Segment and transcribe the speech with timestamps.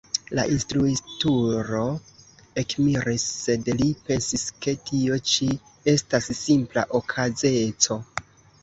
[0.37, 1.81] La instruitulo
[2.61, 5.53] ekmiris, sed li pensis, ke tio ĉi
[5.97, 8.03] estas simpla okazeco.